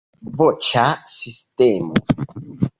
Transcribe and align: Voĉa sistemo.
Voĉa 0.37 0.85
sistemo. 1.17 2.03